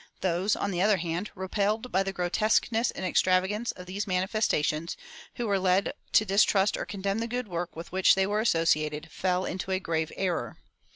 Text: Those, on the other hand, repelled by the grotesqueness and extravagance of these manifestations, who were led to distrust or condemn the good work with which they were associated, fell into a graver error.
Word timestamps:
Those, 0.21 0.55
on 0.55 0.71
the 0.71 0.81
other 0.81 0.97
hand, 0.97 1.29
repelled 1.35 1.91
by 1.91 2.01
the 2.01 2.11
grotesqueness 2.11 2.89
and 2.89 3.05
extravagance 3.05 3.71
of 3.73 3.85
these 3.85 4.07
manifestations, 4.07 4.97
who 5.35 5.45
were 5.45 5.59
led 5.59 5.93
to 6.13 6.25
distrust 6.25 6.75
or 6.75 6.85
condemn 6.87 7.19
the 7.19 7.27
good 7.27 7.47
work 7.47 7.75
with 7.75 7.91
which 7.91 8.15
they 8.15 8.25
were 8.25 8.39
associated, 8.41 9.11
fell 9.11 9.45
into 9.45 9.69
a 9.69 9.79
graver 9.79 10.11
error. 10.17 10.57